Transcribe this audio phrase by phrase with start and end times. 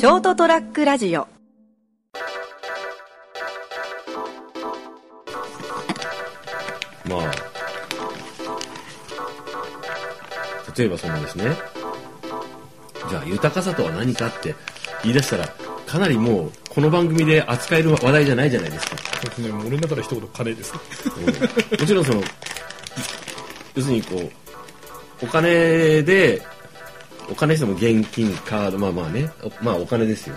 [0.00, 1.28] ショートトラックラジオ。
[7.04, 7.30] まあ。
[10.74, 11.54] 例えばそのですね。
[13.10, 14.54] じゃあ豊かさとは何かって
[15.02, 15.46] 言い出したら
[15.86, 20.72] かなりもうこの番組で扱える話題じゃないじゃないですか、そうですね、もう俺の中で一言金です。
[20.72, 20.80] ね。
[21.26, 21.78] うん。
[21.78, 22.22] もちろんその
[23.74, 26.40] 要するにこうお金で
[27.30, 29.30] お金しても現金カードまあまあね。
[29.42, 30.36] おまあお金ですよ。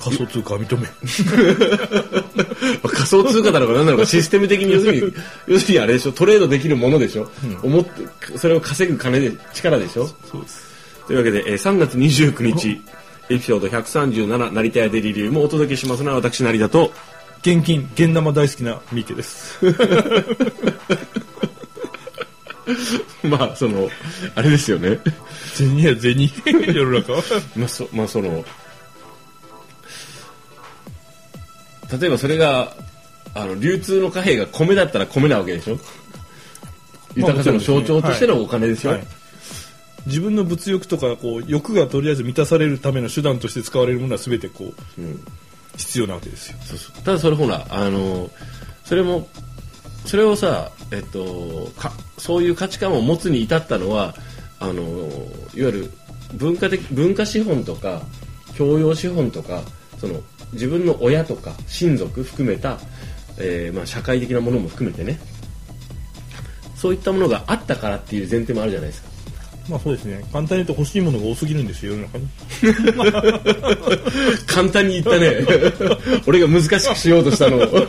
[0.00, 0.86] 仮想通貨は認め。
[2.88, 5.12] 仮想通貨だろうが何だろうがシステム的に要するに
[5.46, 6.12] 要するにあれでしょ。
[6.12, 7.30] トレードできるものでしょ、
[7.62, 10.06] 思ってそれを稼ぐ金で力でしょ。
[10.30, 10.62] そうです。
[11.06, 12.80] というわけで、えー3月29日
[13.30, 16.92] エピソード137成田屋デリリウムをお届けしますのは私成田と
[17.40, 19.58] 現金、現生大好きな三池です。
[23.24, 23.88] まあその
[24.34, 24.98] あれですよね。
[25.54, 26.30] 銭や銭、
[26.74, 27.22] 世の中は。
[27.56, 28.44] まあそまあその
[31.98, 32.76] 例えばそれが
[33.34, 35.78] あの流通の貨幣が米だったら米なわけでしょ？
[37.14, 39.06] 豊かさの象徴としてのお金ですよ、はい。
[40.06, 45.20] 自分の物欲とかこう欲がとりあえず満たされるための手段として使われるものは全てこう、ん。
[45.76, 46.58] 必要なわけですよ。
[46.64, 47.02] そうそう。
[47.02, 48.28] ただそれほらあの
[48.84, 49.28] それも
[50.04, 51.92] それをさえっとか
[52.28, 54.14] そういう価値観を持つに至ったのは
[54.60, 55.08] あのいわ
[55.54, 55.90] ゆる
[56.34, 58.02] 文化的文化資本とか
[58.54, 59.62] 教養資本とか
[59.96, 60.20] その
[60.52, 62.80] 自分の親とか親族含めた、
[63.38, 65.18] えーまあ、社会的なものも含めてね
[66.76, 69.08] そういったものがあったからっていう前提もあるじゃないですか
[69.70, 70.22] まあそうですね。
[70.32, 72.28] 簡単に言うと欲しいものが多すぎるんですよ、世の中に。
[74.48, 75.44] 簡単に言ったね
[76.26, 77.88] 俺が難しくしようとしたのを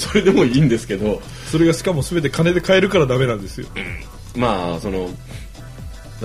[0.08, 1.20] それでもいいんですけど
[1.50, 3.66] それがしかも全て金で買えるからダメなんですよ。
[4.34, 5.10] まあその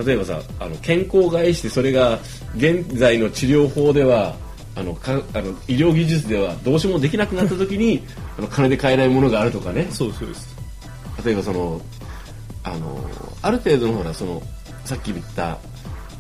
[0.05, 2.19] 例えばさあの健康を害してそれが
[2.57, 4.35] 現在の治療法では
[4.75, 8.03] あのかあの医療技術ではどうしようもできなくなった時に
[8.37, 10.55] あの金で買えないものがあるとかねそうそうです。
[11.23, 11.81] 例えばその
[12.63, 13.09] あの
[13.41, 14.41] ある程度のほらその
[14.83, 15.57] さっき言った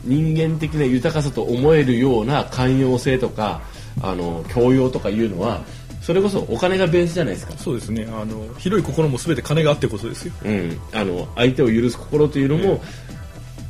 [0.03, 3.61] 人間的な豊かさと思えるような寛容性とか
[4.01, 5.61] あの教養とかいうのは
[6.05, 7.53] それこそお金がベースじゃないですか。
[7.57, 8.07] そうですね。
[8.07, 10.33] あの、広い心も全て金があってこそですよ。
[10.45, 12.79] うん、あの相手を許す心というのも、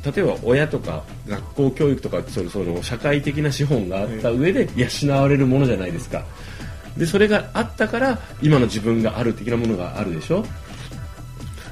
[0.04, 6.26] 例えば親とか学校教育とかそのその社会的な資本があった上で養われるものじゃないですか。
[6.98, 10.42] でそれがあったから今の自分がある的なものがあるでしょ。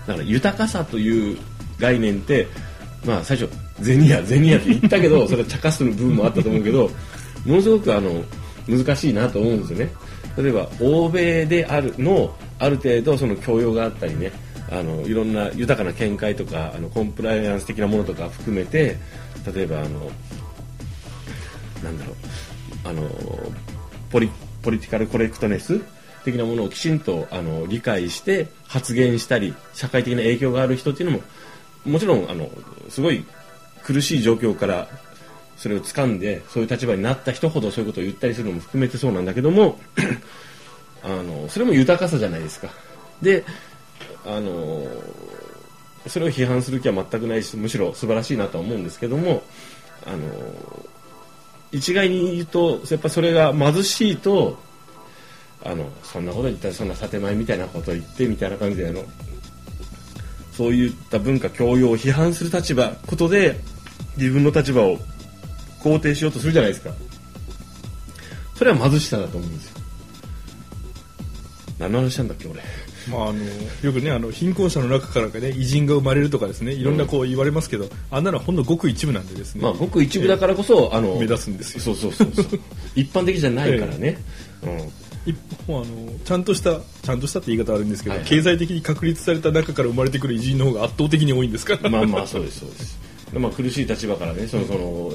[0.08, 1.38] だから豊かさという
[1.78, 2.48] 概念って
[3.06, 3.50] まあ最初
[3.82, 6.90] 銭や銭やって言ったけど それは茶化すの部分もあったと思うけど
[7.46, 8.24] ものすごくあの
[8.66, 9.92] 難しいなと思うんですよね
[10.38, 14.32] 例えば欧米であるのある程度その教養があったりね
[14.72, 18.98] あのいろんな豊かな見解とかあのコンプライアンス的なものとか含めて
[19.54, 20.12] 例えばあの
[21.84, 22.16] なんだろう
[22.86, 23.10] あの
[24.10, 24.30] ポリ
[24.62, 25.82] ポリティカルコレクトネス
[26.24, 31.24] 的なものをきちんとあの理解して発言したり社会的な影響がある人っていうのも
[31.86, 32.50] もちろんあの
[32.90, 33.26] すごい
[33.84, 34.88] 苦しい状況から
[35.58, 39.80] それを掴んでそういう立場になった人ほどそういうことを言ったりするのも含めてそうなんだけども
[41.04, 42.70] あのそれも豊かさじゃないですか。
[43.22, 43.46] で
[44.26, 44.86] あの
[46.08, 49.44] それを批判する気は全くないしむしろ素晴らしいなとは思うんですけども
[50.06, 50.18] あの
[51.72, 54.60] 一概に言うとやっぱそれが貧しいと
[55.64, 59.04] あのそんなこと言ったらそんな建前みたいなこと言ってみたいな感じであの
[60.52, 63.60] そういった文化教養を批判する立場ことで
[64.18, 65.00] 自分の立場を
[65.84, 66.92] 肯定しようとするじゃないですか。
[68.56, 69.82] それは貧しさだと思うんですよ。
[71.80, 72.62] 何の話したんだっけ俺。
[73.10, 73.40] まあ、あの
[73.82, 81.82] よくねあの貧困者の中からね偉人が生まれるとかですねいろんなこう言われますけど、あんなのはほんのごく一部なんでですね、まあごく一部だからこそ、あの目指すんですよ。
[81.82, 82.60] そうそうそうそう。
[82.96, 84.18] 一般的じゃないからね、
[85.26, 85.36] 一
[85.68, 85.86] 方あの
[86.24, 88.30] ちゃんとしたちゃんとしたって言い方あるんですけど、はいはい。
[88.30, 92.98] 経済的に確立された中から生まれてくる偉人の方が圧倒的に多いんですから、うん、まあまあそうですそうです。
[93.34, 95.12] でまあ苦しい立場からねそのその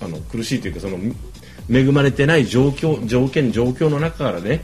[0.00, 0.98] あの苦しいというかその
[1.70, 4.62] 恵まれてない状況条件状況の中からね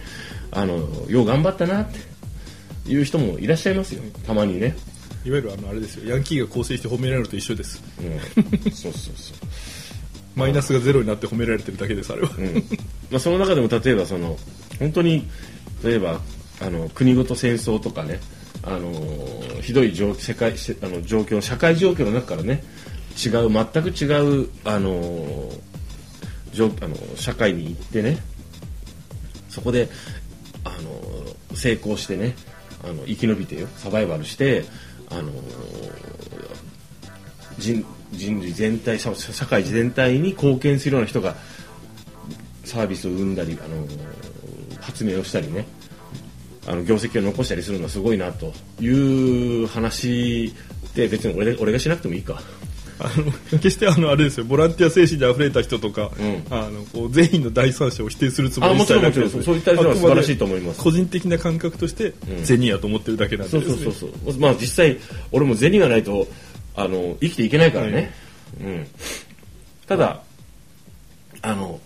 [0.51, 0.77] あの
[1.09, 4.77] よう頑張ったなっていう人もいらっしゃいますよたまにね、
[5.25, 6.15] いわゆるあのあれですよ。
[6.15, 7.83] ヤンキーが構成して褒められるのと一緒です。
[8.01, 9.37] うん、そうそうそう。
[10.35, 12.55] マイナスがゼロになって褒められてるだけですあれは、うん。
[13.11, 14.39] まあ、その中でも例えばその
[14.79, 15.27] 本当に
[15.85, 16.21] 例えば
[16.61, 18.21] あの国ごと戦争とかね
[18.63, 18.93] あの
[19.61, 22.63] ひどい状世界せあの状況社会状況の中からね
[23.17, 25.51] 違う全く違うあの
[26.53, 28.19] 状あの社会に行ってね
[29.49, 29.89] そこで
[30.65, 32.35] あの成功してね
[32.85, 34.65] あの生き延びてよサバイバルして
[35.11, 35.31] あの
[37.59, 41.37] 人人類全体社社会全体に貢献するような人が
[42.65, 43.87] サービスを生んだりあの
[44.81, 45.67] 発明をしたりね
[46.67, 50.55] あの業績を残したりするのはすごいなという話
[50.95, 52.41] で別に俺俺がしなくてもいいか。
[53.01, 56.43] あ の決してあのあれですよボランティア精神で溢れた人とか、うん。
[56.51, 60.81] あのこう全員の第三者を否定するつもりあもちろんもちろんそういった人は素晴らしいと思います。
[60.81, 62.45] 個人的な感覚としてうん。
[62.45, 63.85] 銭やと思ってるだけなんでそうです、ね。
[63.85, 64.99] そうそうそうまあ実際
[65.33, 66.29] 俺も銭がないと
[66.77, 68.13] あの生きていけないからね、
[68.61, 68.87] うん、
[69.87, 70.23] ただ
[71.43, 71.81] あの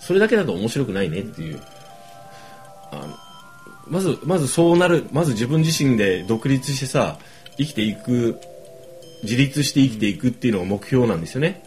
[0.00, 1.60] それだけだと面白くないねっていう。
[2.92, 3.16] あの
[3.88, 7.18] まずまずそうなるまず自分自身で独立してさ
[7.56, 8.38] 生きていく
[9.22, 11.62] 自立して生きていくっていうのが目標なんですよね。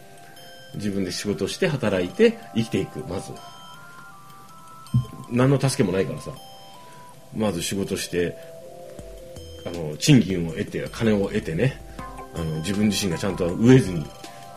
[0.74, 3.00] 自分で仕事して働いて生きていく。
[3.08, 3.32] まず。
[5.30, 6.30] 何の助けもないからさ。
[7.34, 8.36] まず仕事して
[9.66, 11.80] あの賃金を得て金を得てね。
[12.34, 14.06] あの自分自身がちゃんと飢えずに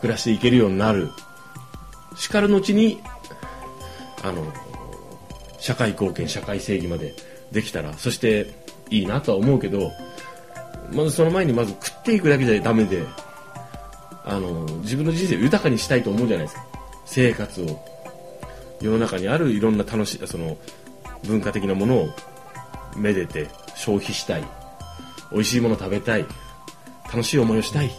[0.00, 1.10] 暮らしていけるようになる。
[2.16, 3.00] しかる後に
[4.22, 4.52] あの
[5.58, 7.14] 社会貢献社会正義まで
[7.52, 8.54] できたらそして
[8.90, 9.92] いいなとは思うけど
[10.92, 13.04] まずその前にまず食っていくだけじゃダメで
[14.24, 16.66] あの自分の人生を豊かにしたいと思うじゃないですか。
[17.04, 17.84] 生活を。
[18.80, 20.56] 世の中にあるいろんな楽しいその
[21.24, 22.08] 文化的なものを
[22.96, 24.44] めでて消費したい。
[25.32, 26.24] 美味しいもの食べたい。
[27.06, 27.90] 楽しい思いをしたい。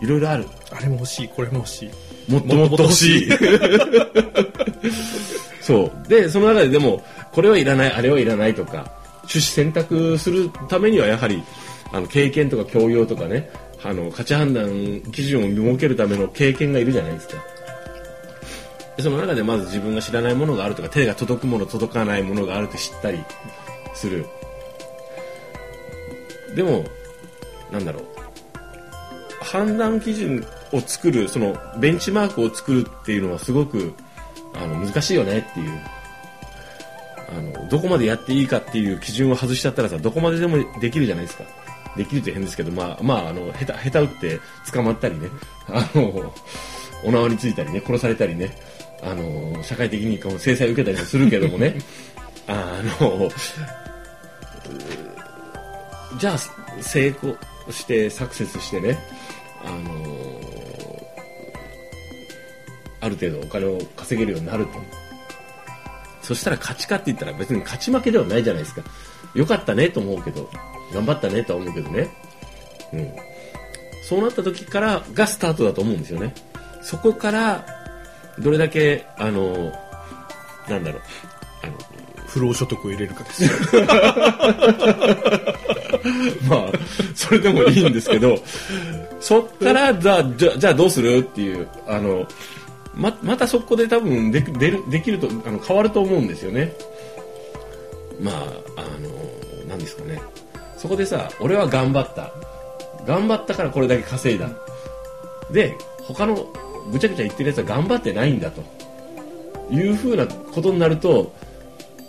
[0.00, 0.46] いろいろある。
[0.70, 1.28] あれも欲しい。
[1.28, 2.32] これも欲しい。
[2.32, 3.30] もっともっと欲しい。
[5.60, 6.08] そう。
[6.08, 11.42] でその中ででもこれはいらないあれはいらないとか趣旨選択するためにはやはり
[11.92, 13.50] あの経験とか教養とかね
[13.82, 17.34] あの価値判断基準を設けるための経験がいるじゃないですか。
[18.96, 23.22] でその中でまず自分が知らないものがあるとか手が届くもの届かないものがあるって知ったり
[23.94, 24.26] する。
[26.54, 26.84] でも
[27.70, 28.04] なんだろう。
[29.40, 33.92] 判断基準を作るそのベンチマークを作るっていうのはすごく
[34.54, 35.80] あの難しいよねっていう。
[37.34, 41.44] あのどこまでやっていいかっていう基準を外しちゃったらさどこまででもできるじゃないですか。
[41.96, 44.40] できるって変ですけどまあまああの下手下手打って
[44.72, 45.28] 捕まったりね
[45.68, 46.32] あの
[47.04, 48.56] お縄についたりね殺されたりね
[49.02, 51.76] あの社会的にこう制裁を受けたりもするけどもね
[52.46, 53.30] あの
[56.18, 56.38] じゃあ
[56.80, 57.36] 成功
[57.70, 58.98] してサクセスしてね
[59.64, 60.32] あの
[63.00, 64.72] ある程度お金を稼げるようになると。
[66.22, 68.82] そしたら勝ちかって言ったら別に勝ち負けではないじゃないですか。
[69.34, 70.48] よかったねと思うけど
[70.92, 72.08] 頑張ったねとは思うけどね。
[72.92, 73.12] うん。
[74.08, 76.34] そうなった時からがスタートだと思うんですよね。
[76.82, 77.64] そこから
[78.38, 79.72] どれだけあの
[80.68, 81.02] なんだろう。
[81.62, 81.92] あの
[82.32, 83.44] 不労所得を入れるかです
[86.48, 86.72] まあ、
[87.14, 88.38] それでもいいんですけど、
[89.20, 92.26] そっから、じゃあ、じゃあじゃあどうするっていう、あの、
[92.94, 96.72] ま、またそこで多分で出る、できると、あの、変わると思うんですよね。
[98.20, 98.36] まあ、
[98.76, 99.10] あの、
[99.68, 100.18] 何ですかね。
[100.82, 102.32] そこでさ、俺は頑張った。
[103.06, 104.50] 頑張ったからこれだけ稼いだ。
[105.52, 106.52] で、他の
[106.90, 108.64] ぐちゃぐちゃ言ってるやつは頑張ってないんだと。
[109.70, 111.32] いうふうなことになると、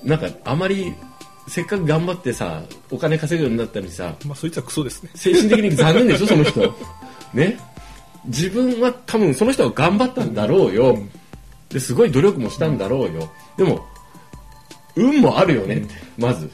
[0.04, 0.92] なんかあまり
[1.48, 5.12] せっかく頑張ってさお金稼ぐようになったのにさまあそいつはクソですね。
[5.14, 6.74] 精神的に残念でしょ その人。
[7.32, 7.60] ね。
[8.26, 10.98] 自分は多分その人は頑張ったんだろうよ。
[11.70, 13.30] ですごい努力もしたんだろうよ。
[13.56, 13.86] でも
[14.96, 16.50] 運もあるよねってまず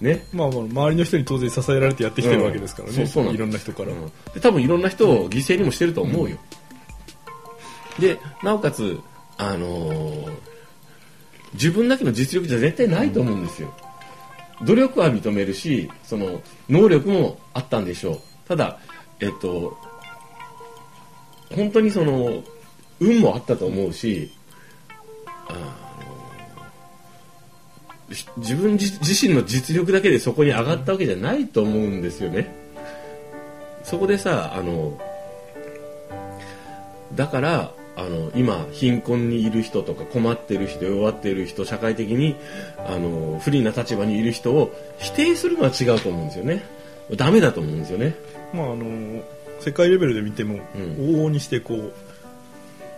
[0.00, 0.26] ね。
[0.32, 3.06] まあまあ周りの人に当然支えられてやってきてるわけですからね、うん。
[3.06, 4.06] そうそういろんな人から、うん。
[4.34, 6.36] で多分いろんな人を犠牲にもしてると思うよ、
[7.98, 9.00] でなおかつ
[9.36, 10.32] あのー
[11.54, 13.72] 自分だけの実力じゃ絶対ないと思うんですよ、
[14.64, 18.18] 努力は認めるしその能力もあったんでしょう。
[18.48, 18.80] ただ
[19.20, 19.78] えっと
[21.54, 22.42] 本当にその
[22.98, 24.32] 運もあったと思うし
[25.46, 25.83] あのひ
[28.36, 32.52] 自分自自身の実力だけでそこに上がったわけじゃないと思うんですよね。
[33.82, 34.98] そこでさあの
[37.14, 42.34] だからあの今貧困にいる人とか困ってる人弱っている人社会的に
[42.88, 46.64] あの不利な立場にいる人を否定するのは違うと思うんですよね。
[47.16, 48.14] ダメだと思うんですよね。
[48.52, 49.22] まああの
[49.60, 50.82] 世界レベルで見ても、うん。
[51.14, 51.92] 往々にしてこう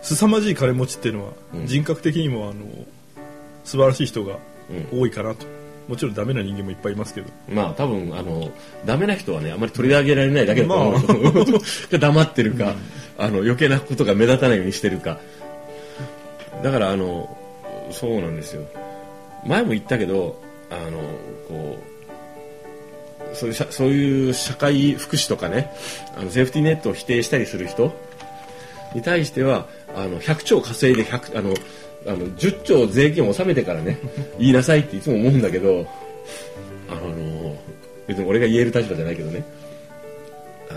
[0.01, 1.67] 凄まじい金持ちっていうのは、うん。
[1.67, 2.65] 人格的にもあの
[3.63, 4.39] 素晴らしい人がうん
[4.91, 5.45] 多いかなと、
[5.87, 7.27] もちろんダメな人間もいっぱいいますけど。
[7.49, 8.51] まあ多分あの
[8.85, 11.45] ダメな人はねあまり取り上げられないだけだと思う、
[11.91, 12.75] が 黙ってるか、
[13.17, 15.19] あの余計なことが目立たないようにしてるか。
[16.63, 17.37] だからあの
[17.91, 18.63] そうなんですよ。
[19.45, 20.99] 前も言ったけどあの
[21.47, 21.77] こ
[23.33, 25.71] うそういう社そういう社会福祉とかね
[26.15, 27.93] あのセーフティーネットを否定したりする人
[28.93, 31.53] に対してはあの100兆稼いで100あの
[32.07, 33.99] あの10兆税金を納めてからね
[34.39, 35.85] 言いなさいっていつも思うんだけど
[36.89, 37.55] あの
[38.07, 39.43] 別に俺が言える立場じゃないけどね。
[40.69, 40.73] あ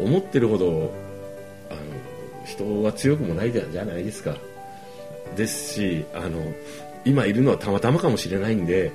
[0.00, 0.92] の思ってるほど
[1.70, 1.80] あの
[2.44, 4.36] 人は強くもないじゃないですか。
[5.36, 6.52] ですしあの
[7.06, 8.92] 今いるのはたまたまかもしれないんで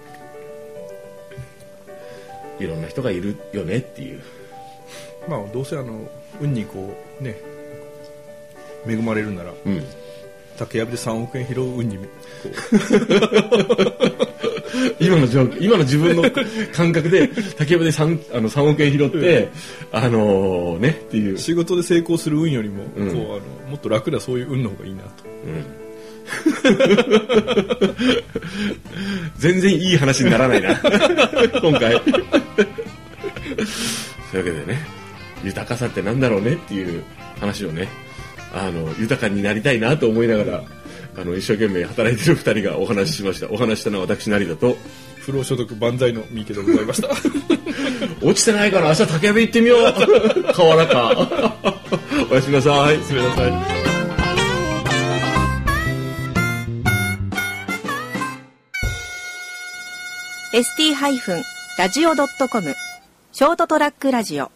[2.60, 4.22] いろんな人がいるよねっていう。
[5.28, 6.08] まあどうせあの
[6.40, 7.36] 運にこうね
[8.88, 9.84] 恵まれるなら、うん
[10.60, 12.04] 竹やぶで3億円拾う運にこ
[15.00, 16.24] 今の状況今の自分の
[16.74, 19.50] 感覚で竹山で 3, あの3億円拾って、
[19.94, 21.36] あのねっていう。
[21.36, 23.13] う、仕事で成功する運よりも、うん。
[23.13, 25.10] こうあのもっと楽なそういう運の方がいいなと。
[25.46, 25.66] うん。
[29.39, 30.75] 全然いい話にならないな。
[31.62, 31.94] 今回。
[34.32, 34.86] そういうわけでね
[35.44, 37.04] 豊かさってなんだろうねっていう
[37.39, 37.88] 話をね
[38.53, 40.63] あの豊かになりたいなと思いながら
[41.18, 43.50] あの一生懸命働いてる2人がお話ししました。
[43.51, 44.77] お話ししたのは私成田と。
[45.20, 47.10] 不労所得万歳の三池でございました。
[48.25, 50.53] 落ちてないから明日竹やぶ行ってみよう。
[50.53, 51.60] 河原か
[52.32, 53.00] おやすみなさい。
[53.03, 53.79] すみなさいー
[61.77, 62.75] ST-radio.com
[63.32, 64.51] ショートトラックラジオ